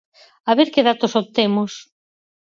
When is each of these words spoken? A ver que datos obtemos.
A 0.49 0.51
ver 0.57 0.69
que 0.73 0.85
datos 0.89 1.17
obtemos. 1.21 1.71